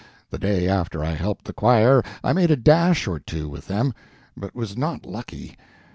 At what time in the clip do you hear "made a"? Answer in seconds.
2.33-2.55